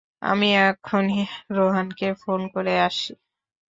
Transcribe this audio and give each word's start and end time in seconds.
আমি 0.21 0.47
এখনই 0.63 1.21
রোহানকে 1.51 2.07
ফোন 2.21 2.41
করে 2.53 2.73
আসি। 2.79 3.11